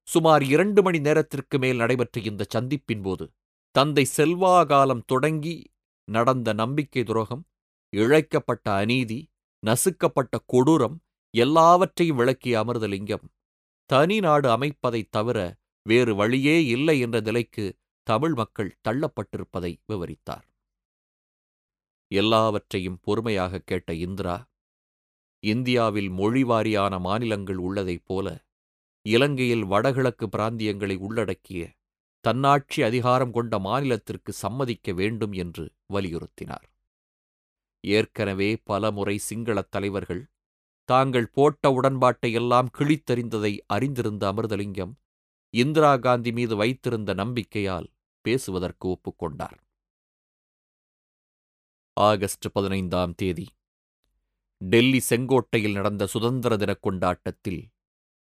சுமார் 0.08 0.44
இரண்டு 0.44 0.82
மணி 0.82 1.00
நேரத்திற்கு 1.00 1.58
மேல் 1.60 1.78
நடைபெற்ற 1.78 2.22
இந்த 2.22 2.48
சந்திப்பின் 2.56 3.02
போது 3.02 3.26
தந்தை 3.76 4.04
செல்வா 4.18 4.56
காலம் 4.66 5.04
தொடங்கி 5.06 5.56
நடந்த 6.08 6.54
நம்பிக்கை 6.54 7.04
துரோகம் 7.04 7.44
இழைக்கப்பட்ட 7.94 8.66
அநீதி 8.76 9.20
நசுக்கப்பட்ட 9.64 10.36
கொடூரம் 10.54 10.98
எல்லாவற்றையும் 11.34 12.18
விளக்கிய 12.18 12.56
அமிர்தலிங்கம் 12.64 13.26
தனி 13.90 14.20
நாடு 14.20 14.48
அமைப்பதைத் 14.50 15.12
தவிர 15.12 15.38
வேறு 15.86 16.16
வழியே 16.16 16.58
இல்லை 16.66 17.00
என்ற 17.00 17.18
நிலைக்கு 17.20 17.66
தமிழ் 18.08 18.34
மக்கள் 18.34 18.78
தள்ளப்பட்டிருப்பதை 18.88 19.72
விவரித்தார். 19.88 20.46
எல்லாவற்றையும் 22.14 23.00
பொறுமையாக 23.02 23.62
கேட்ட 23.66 23.94
இந்திரா 24.06 24.38
இந்தியாவில் 25.44 26.10
மொழிவாரியான 26.12 27.00
மாநிலங்கள் 27.00 27.58
உள்ளதைப் 27.58 28.06
போல 28.06 28.28
இலங்கையில் 29.06 29.66
வடகிழக்கு 29.66 30.26
பிராந்தியங்களை 30.30 30.96
உள்ளடக்கிய 30.98 31.64
தன்னாட்சி 32.26 32.80
அதிகாரம் 32.84 33.32
கொண்ட 33.32 33.54
மாநிலத்திற்கு 33.60 34.32
சம்மதிக்க 34.34 34.94
வேண்டும் 34.94 35.34
என்று 35.34 35.66
வலியுறுத்தினார். 35.94 36.68
ஏற்கனவே 37.84 38.50
பலமுறை 38.64 39.16
சிங்களத் 39.30 39.72
தலைவர்கள் 39.72 40.24
தாங்கள் 40.90 41.28
போட்ட 41.30 41.72
உடன்பாட்டை 41.72 42.32
எல்லாம் 42.32 42.70
கிழித்தறிந்ததை 42.78 43.54
அறிந்திருந்த 43.68 44.24
அமிர்தலிங்கம் 44.32 44.94
இந்திரா 45.54 45.92
காந்தி 45.98 46.32
மீது 46.32 46.56
வைத்திருந்த 46.56 47.12
நம்பிக்கையால் 47.14 47.90
பேசுவதற்கு 48.26 48.86
ஒப்புக்கொண்டார் 48.88 49.58
ஆகஸ்ட் 51.98 52.46
பதினைந்தாம் 52.54 53.14
தேதி. 53.16 53.46
டெல்லி 54.58 55.02
செங்கோட்டையில் 55.10 55.72
நடந்த 55.72 56.06
சுதந்திர 56.06 56.56
தினக் 56.56 56.82
கொண்டாட்டத்தில் 56.82 57.62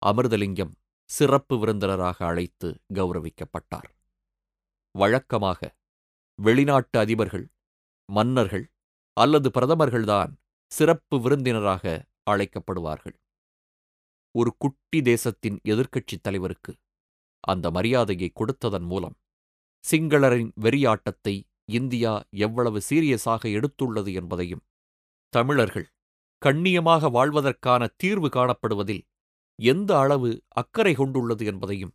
அமிர்தலிங்கம் 0.02 0.72
சிறப்பு 1.10 1.58
விருந்தினராக 1.58 2.26
அழைத்து 2.26 2.68
கௌரவிக்கப்பட்டார். 2.94 3.88
வழக்கமாக 4.94 5.76
வெளிநாட்டு 6.38 6.98
அதிபர்கள் 7.00 7.46
மன்னர்கள் 8.08 8.64
அல்லது 9.16 9.48
பிரதமர்கள்தான் 9.50 10.32
சிறப்பு 10.72 11.20
விருந்தினராக 11.20 11.84
அழைக்கப்படுவார்கள். 12.30 13.16
ஒரு 14.34 14.54
குட்டி 14.58 15.02
தேசத்தின் 15.02 15.60
எதிர்க்கட்சித் 15.68 16.22
தலைவருக்கு 16.22 16.72
அந்த 17.40 17.70
மரியாதையை 17.70 18.32
கொடுத்ததன் 18.32 18.86
மூலம் 18.86 19.16
சிங்களரின் 19.84 20.52
வெறியாட்டத்தை 20.60 21.34
இந்தியா 21.76 22.12
எவ்வளவு 22.46 22.78
சீரியஸாக 22.88 23.42
எடுத்துள்ளது 23.58 24.10
என்பதையும் 24.12 24.64
தமிழர்கள் 25.32 25.88
கண்ணியமாக 26.42 27.08
வாழ்வதற்கான 27.08 27.82
தீர்வு 27.96 28.28
காணப்படுவதில் 28.28 29.02
எந்த 29.58 29.90
அளவு 29.98 30.30
அக்கறை 30.54 30.94
கொண்டுள்ளது 30.94 31.44
என்பதையும் 31.46 31.92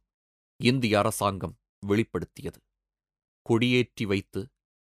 இந்திய 0.59 0.93
அரசாங்கம் 0.99 1.55
வெளிப்படுத்தியது. 1.83 2.59
கொடியேற்றி 3.45 4.05
வைத்து 4.05 4.41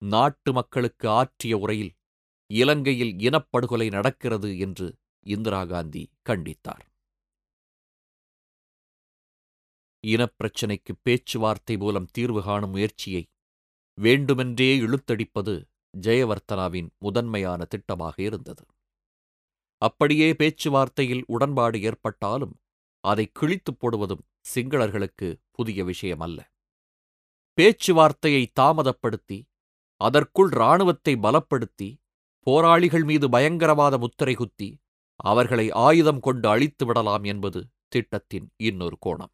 நாட்டு 0.02 0.50
மக்களுக்கு 0.54 1.06
ஆற்றிய 1.10 1.54
உரையில் 1.58 1.94
இலங்கையில் 2.50 3.14
இனப்படுகொலை 3.28 3.88
நடக்கிறது 3.90 4.50
என்று 4.58 4.88
இந்திரா 5.26 5.62
காந்தி 5.64 6.04
கண்டித்தார். 6.30 6.86
இனப்பிரச்சினைக்கு 10.04 10.94
பேச்சுவார்த்தை 11.04 11.76
மூலம் 11.78 12.12
தீர்வு 12.12 12.42
காணும் 12.44 12.74
முயற்சியை 12.76 13.24
வேண்டுமென்றே 14.00 14.79
இழுத்தடிப்பது 14.79 15.53
ஜெயவர்த்தனாவின் 15.98 16.89
முதன்மையான 16.98 17.68
திட்டமாக 17.75 18.13
இருந்தது. 18.18 18.65
அப்படியே 19.82 20.32
பேச்சுவார்த்தையில் 20.32 21.24
உடன்பாடு 21.27 21.82
ஏற்பட்டாலும் 21.82 22.56
அதை 23.03 23.25
கிழித்துப் 23.34 23.79
போடுவதும் 23.79 24.24
சிங்களர்களுக்கு 24.56 25.27
புதிய 25.51 25.84
விஷயமல்ல. 25.84 26.39
பேச்சுவார்த்தையை 27.58 28.46
தாமதப்படுத்தி 28.60 29.39
அதற்குள் 30.01 30.50
இராணுவத்தை 30.51 31.13
பலப்படுத்தி 31.15 31.89
போராளிகள் 32.39 33.03
மீது 33.03 33.29
பயங்கரவாத 33.29 33.98
முத்திரை 33.98 34.36
குத்தி 34.36 34.70
அவர்களை 35.15 35.72
ஆயுதம் 35.72 36.20
கொண்டு 36.20 36.50
அழித்து 36.50 36.86
விடலாம் 36.86 37.24
என்பது 37.24 37.68
திட்டத்தின் 37.88 38.48
இன்னொரு 38.56 38.98
கோணம். 39.06 39.34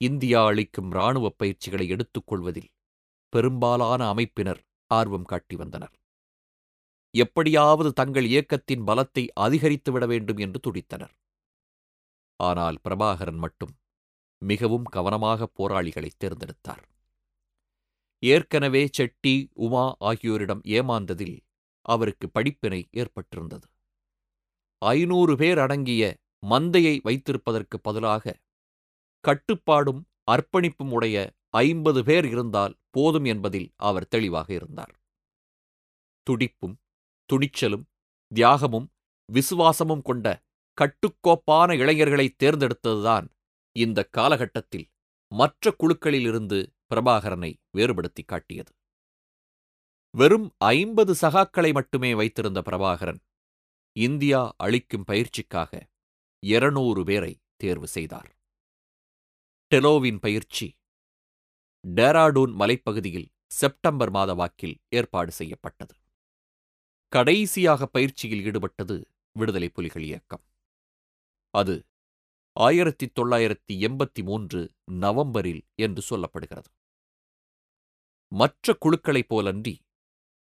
இந்தியா 0.00 0.44
அளிக்கும் 0.44 0.90
இராணுவப் 0.90 1.38
பயிற்சிகளை 1.38 1.86
எடுத்துக்கொள்வதில் 1.88 2.70
பெரும்பாலான 3.32 4.14
அமைப்பினர் 4.14 4.60
ஆர்வம் 4.90 5.24
காட்டி 5.24 5.56
வந்தனர். 5.56 5.94
எப்படியாவது 7.14 7.90
தங்கள் 7.92 8.24
இயக்கத்தின் 8.24 8.84
பலத்தை 8.86 9.24
அதிகரித்துவிட 9.40 10.04
வேண்டும் 10.06 10.36
என்று 10.36 10.58
துடித்தனர். 10.66 11.14
ஆனால் 12.40 12.76
பிரபாகரன் 12.84 13.38
மட்டும் 13.38 13.72
மிகவும் 14.42 14.86
கவனமாக 14.90 15.46
போராளிகளை 15.46 16.10
தேர்ந்தெடுத்தார். 16.16 16.84
ஏற்கனவே 18.22 18.82
செட்டி 18.90 19.34
உமா 19.54 19.84
ஆகியோரிடம் 20.00 20.62
ஏமாந்ததில் 20.78 21.36
அவருக்கு 21.86 22.26
படிப்பினை 22.30 22.80
ஏற்பட்டிருந்தது. 22.92 23.66
ஐநூறு 24.82 25.36
பேர் 25.36 25.58
அடங்கிய 25.58 26.02
மந்தையை 26.50 26.94
வைத்திருப்பதற்கு 27.04 27.76
பதிலாக 27.82 28.34
கட்டுப்பாடும் 29.24 30.00
அர்ப்பணிப்பும் 30.30 30.90
உடைய 30.90 31.16
ஐம்பது 31.50 32.04
பேர் 32.04 32.26
இருந்தால் 32.26 32.78
போதும் 32.90 33.24
என்பதில் 33.24 33.72
அவர் 33.76 34.08
தெளிவாக 34.08 34.52
இருந்தார். 34.52 35.00
துடிப்பும் 36.22 36.80
துணிச்சலும் 37.32 37.84
தியாகமும் 38.34 38.86
விசுவாசமும் 39.32 40.02
கொண்ட 40.02 40.42
கட்டுக்கோப்பான 40.80 41.78
இளைஞர்களை 41.78 42.34
தேர்ந்தெடுத்ததுதான் 42.42 43.26
இந்த 43.72 44.04
காலகட்டத்தில் 44.04 44.90
மற்ற 45.28 45.74
குழுக்களிலிருந்து 45.78 46.66
பிரபாகரனை 46.94 47.54
வேறுபடுத்தி 47.70 48.22
காட்டியது. 48.22 48.72
வெறும் 50.10 50.54
ஐம்பது 50.58 51.14
சகாக்களை 51.20 51.72
மட்டுமே 51.72 52.14
வைத்திருந்த 52.14 52.60
பிரபாகரன் 52.60 53.20
இந்தியா 53.92 54.54
அளிக்கும் 54.56 55.04
பயிற்சிக்காக 55.06 55.80
இருநூறு 56.38 57.04
பேரை 57.04 57.38
தேர்வு 57.56 57.86
செய்தார். 57.86 58.36
டெலோவின் 59.70 60.18
பயிற்சி 60.18 60.78
டேராடூன் 61.86 62.52
மலைப்பகுதியில் 62.52 63.28
செப்டம்பர் 63.46 64.10
மாத 64.10 64.34
வாக்கில் 64.34 64.80
ஏற்பாடு 64.88 65.32
செய்யப்பட்டது. 65.32 65.94
கடைசியாக 67.08 67.86
பயிற்சியில் 67.86 68.44
ஈடுபட்டது 68.44 69.04
விடுதலை 69.32 69.68
புலிகள் 69.68 70.02
இயக்கம். 70.02 70.42
அது 71.50 71.86
ஆயிரத்தி 72.52 73.12
தொள்ளாயிரத்தி 73.20 73.72
எண்பத்தி 73.72 74.22
மூன்று 74.22 74.72
நவம்பரில் 74.84 75.62
என்று 75.74 76.02
சொல்லப்படுகிறது. 76.10 76.70
மற்ற 78.32 78.76
குழுக்களைப் 78.78 79.34
போலன்றி 79.34 79.78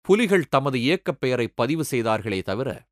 புலிகள் 0.02 0.48
தமது 0.48 0.80
இயக்கப் 0.80 1.20
பெயரை 1.20 1.48
பதிவு 1.48 1.84
செய்தார்களே 1.84 2.42
தவிர 2.42 2.88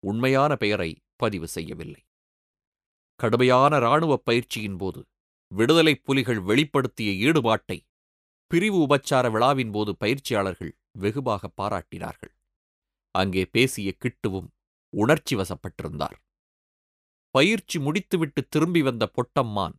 உண்மையான 0.00 0.56
பெயரை 0.56 0.90
பதிவு 1.16 1.48
செய்யவில்லை. 1.48 2.02
கடுமையான 3.16 3.76
இராணுவப் 3.76 4.24
பயிற்சியின் 4.24 4.76
போது 4.76 5.06
விடுதலைப் 5.54 6.04
புலிகள் 6.04 6.40
வெளிப்படுத்திய 6.40 7.16
ஈடுபாட்டை 7.16 7.86
பிரிவு 8.46 8.78
உபச்சார 8.78 9.30
விழாவின் 9.30 9.70
போது 9.70 9.96
பயிற்சியாளர்கள் 9.96 10.78
வெகுவாக 10.92 11.52
பாராட்டினார்கள். 11.62 12.32
அங்கே 13.10 13.46
பேசிய 13.46 13.96
கிட்டுவும் 13.98 14.48
உணர்ச்சி 14.96 15.36
வசப்பட்டிருந்தார். 15.36 16.16
பயிற்சி 17.30 17.78
முடித்துவிட்டு 17.78 18.48
திரும்பி 18.48 18.82
வந்த 18.82 19.12
பொட்டம்மான் 19.12 19.74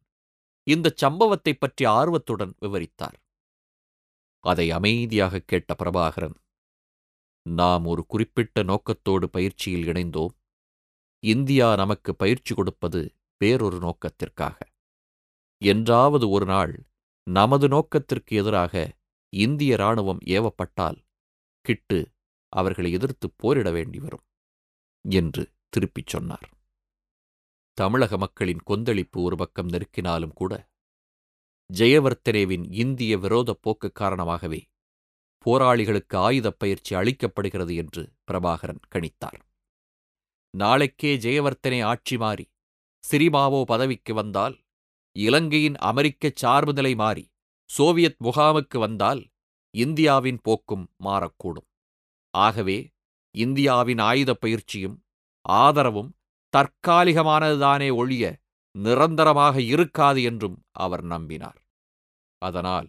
இந்தச் 0.64 1.04
சம்பவத்தைப் 1.06 1.60
பற்றி 1.60 1.86
ஆர்வத்துடன் 1.86 2.56
விவரித்தார். 2.62 3.18
அதை 4.40 4.72
அமைதியாக 4.72 5.40
கேட்ட 5.40 5.76
பிரபாகரன் 5.80 6.36
நாம் 7.42 7.86
ஒரு 7.86 8.06
குறிப்பிட்ட 8.06 8.64
நோக்கத்தோடு 8.64 9.30
பயிற்சியில் 9.30 9.88
இணைந்தோம். 9.88 10.34
இந்தியா 11.24 11.76
நமக்கு 11.76 12.16
பயிற்சி 12.16 12.56
கொடுப்பது 12.56 13.16
வேறொரு 13.38 13.80
நோக்கத்திற்காக. 13.80 14.58
என்றாவது 15.58 16.30
ஒரு 16.30 16.46
நாள் 16.46 16.86
நமது 17.24 17.68
நோக்கத்திற்கு 17.68 18.36
எதிராக 18.36 18.96
இந்திய 19.30 19.74
இராணுவம் 19.74 20.20
ஏவப்பட்டால் 20.26 20.98
கிட்டு 21.62 22.12
அவர்களை 22.48 22.91
எதிர்த்து 22.91 23.32
போரிட 23.36 23.72
வேண்டி 23.72 24.00
வரும் 24.00 24.26
என்று 25.02 25.52
திருப்பிச் 25.70 26.08
சொன்னார். 26.08 26.50
தமிழக 27.74 28.18
மக்களின் 28.18 28.62
கொந்தளிப்பு 28.63 29.22
ஒரு 29.22 29.38
பக்கம் 29.38 29.68
நெருக்கினாலும் 29.68 30.34
கூட 30.34 30.70
ஜெயவர்த்தனேவின் 31.74 32.65
இந்திய 32.72 33.18
விரோதப் 33.18 33.62
போக்கு 33.62 33.91
காரணமாகவே 33.91 34.68
போராளிகளுக்கு 35.46 36.15
ஆயுதப் 36.18 36.60
பயிற்சி 36.60 36.96
அளிக்கப்படுகிறது 36.96 37.76
என்று 37.76 38.13
பிரபாகரன் 38.32 38.82
கணித்தார். 38.96 39.39
நாளைக்கே 40.50 41.18
ஜெயவர்த்தனே 41.18 41.84
ஆட்சி 41.84 42.18
மாறி 42.18 42.46
சிரிமாவோ 43.12 43.63
பதவிக்கு 43.63 44.13
வந்தால் 44.13 44.64
இலங்கையின் 45.15 45.75
அமெரிக்கச் 45.82 46.39
சார்புநிலை 46.41 46.95
மாறி 46.95 47.23
சோவியத் 47.69 48.17
முகாமுக்கு 48.23 48.78
வந்தால் 48.80 49.21
இந்தியாவின் 49.73 50.39
போக்கும் 50.41 50.86
மாறக்கூடும். 51.04 51.67
ஆகவே 52.34 52.78
இந்தியாவின் 53.36 53.97
ஆயுதப் 53.99 54.41
பயிற்சியும் 54.41 54.97
ஆதரவும் 55.45 56.12
தற்காலிகமானதுதானே 56.54 57.95
ஒழிய 57.95 58.25
நிரந்தரமாக 58.75 59.62
இருக்காது 59.62 60.23
என்றும் 60.23 60.58
அவர் 60.78 61.04
நம்பினார். 61.06 61.60
அதனால் 62.41 62.88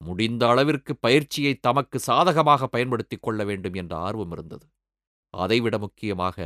முடிந்த 0.00 0.42
அளவிற்கு 0.48 0.92
பயிற்சியை 0.96 1.54
தமக்கு 1.56 1.98
சாதகமாக 1.98 2.66
பயன்படுத்திக் 2.66 3.22
கொள்ள 3.22 3.44
வேண்டும் 3.44 3.74
என்ற 3.74 3.92
ஆர்வம் 3.98 4.30
இருந்தது. 4.30 4.66
அதைவிட 5.34 5.78
முக்கியமாக 5.78 6.36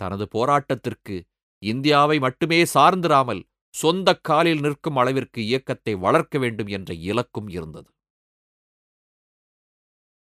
தனது 0.00 0.24
போராட்டத்திற்கு 0.32 1.16
இந்தியாவை 1.62 2.18
மட்டுமே 2.18 2.64
சார்ந்திராமல் 2.74 3.42
சொந்த 3.74 4.08
காலில் 4.14 4.60
நிற்கும் 4.60 4.96
அளவிற்கு 4.96 5.40
இயக்கத்தை 5.44 5.94
வளர்க்க 5.94 6.38
வேண்டும் 6.38 6.66
என்ற 6.66 6.94
இலக்கும் 6.94 7.48
இருந்தது. 7.48 7.90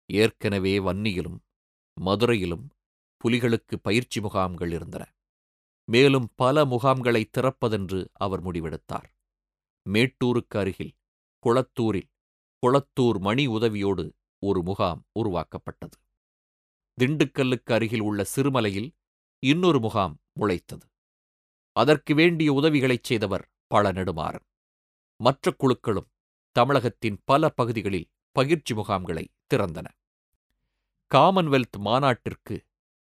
ஏற்கனவே 0.06 0.80
வன்னியிலும் 0.80 1.40
மதுரையிலும் 1.98 2.66
புலிகளுக்கு 3.22 3.76
பயிற்சி 3.82 4.22
முகாம்கள் 4.22 4.72
இருந்தன. 4.72 5.04
மேலும் 5.88 6.28
பல 6.36 6.66
முகாம்களை 6.66 7.24
திறப்பதென்று 7.38 8.00
அவர் 8.14 8.44
முடிவெடுத்தார். 8.44 9.10
மேட்டூருக்கு 9.86 10.58
அருகில் 10.58 10.94
குளத்தூரில் 11.46 12.10
குளத்தூர் 12.64 13.20
மணி 13.20 13.48
உதவியோடு 13.48 14.06
ஒரு 14.44 14.64
முகாம் 14.64 15.02
உருவாக்கப்பட்டது. 15.12 15.98
திண்டுக்கல்லுக்கு 16.98 17.72
அருகில் 17.72 18.02
உள்ள 18.02 18.24
சிறுமலையில் 18.36 18.90
இன்னொரு 19.44 19.80
முகாம் 19.80 20.16
முளைத்தது. 20.40 20.86
அதற்கு 21.76 22.16
வேண்டிய 22.16 22.54
உதவிகளைச் 22.54 23.04
செய்தவர் 23.04 23.46
பல 23.68 23.92
நெடுமாறன் 23.92 24.46
மற்ற 25.20 25.56
குழுக்களும் 25.60 26.10
தமிழகத்தின் 26.56 27.18
பல 27.26 27.50
பகுதிகளில் 27.50 28.10
பயிற்சி 28.36 28.74
முகாம்களை 28.74 29.26
திறந்தன. 29.52 29.88
காமன்வெல்த் 31.12 31.78
மாநாட்டிற்கு 31.78 32.56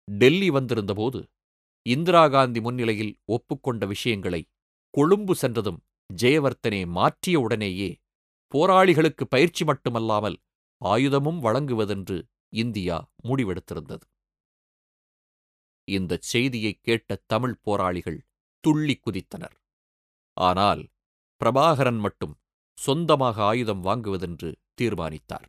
டெல்லி 0.09 0.51
வந்திருந்தபோது 0.51 1.21
இந்திரா 1.87 2.29
காந்தி 2.29 2.61
முன்னிலையில் 2.61 3.19
ஒப்புக்கொண்ட 3.25 3.87
விஷயங்களை 3.87 4.43
கொழும்பு 4.95 5.35
சென்றதும் 5.35 5.81
ஜெயவர்த்தனே 6.11 6.87
மாற்றிய 6.89 7.41
உடனேயே 7.41 7.91
போராளிகளுக்கு 8.55 9.25
பயிற்சி 9.29 9.65
மட்டுமல்லாமல் 9.65 10.37
ஆயுதமும் 10.81 11.39
வழங்குவதென்று 11.39 12.17
இந்தியா 12.53 12.97
முடிவெடுத்திருந்தது. 13.25 14.05
இந்தச் 15.89 16.27
செய்தியைக் 16.33 16.83
கேட்ட 16.83 17.23
தமிழ் 17.27 17.57
போராளிகள் 17.61 18.19
துள்ளி 18.63 18.95
குதித்தனர். 19.01 19.57
ஆனால் 20.37 20.83
பிரபாகரன் 21.41 21.99
மட்டும் 21.99 22.35
சொந்தமாக 22.79 23.37
ஆயுதம் 23.43 23.83
வாங்குவதென்று 23.85 24.51
தீர்மானித்தார். 24.75 25.49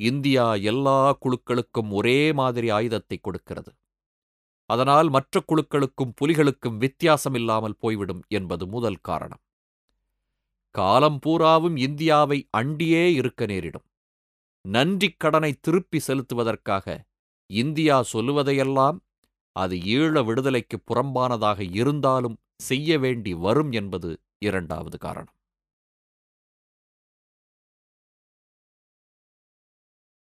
இந்தியா 0.00 0.46
எல்லா 0.54 1.00
குழுக்களுக்கும் 1.20 1.90
ஒரே 1.90 2.32
மாதிரி 2.32 2.68
ஆயுதத்தை 2.70 3.16
கொடுக்கிறது. 3.18 3.72
அதனால் 4.70 5.08
மற்ற 5.08 5.42
குழுக்களுக்கும் 5.48 6.12
புலிகளுக்கும் 6.20 6.76
வித்தியாசமில்லாமல் 6.76 7.78
போய்விடும் 7.78 8.22
என்பது 8.28 8.66
முதல் 8.66 9.00
காரணம். 9.00 9.42
காலம் 10.74 11.18
பூராவும் 11.18 11.76
இந்தியாவை 11.76 12.38
அண்டியே 12.56 13.04
இருக்க 13.12 13.46
நேரிடும். 13.46 13.86
நன்றிக் 14.64 15.18
கடனை 15.18 15.50
திருப்பி 15.60 15.98
செலுத்துவதற்காக 16.06 16.86
இந்தியா 17.50 17.96
சொல்லுவதையெல்லாம் 18.12 18.98
அது 19.56 19.74
ஈழ 19.94 20.24
விடுதலைக்கு 20.24 20.76
புறம்பானதாக 20.88 21.60
இருந்தாலும் 21.72 22.36
செய்ய 22.62 22.98
வேண்டி 22.98 23.32
வரும் 23.46 23.72
என்பது 23.72 24.10
இரண்டாவது 24.38 24.96
காரணம். 24.98 25.34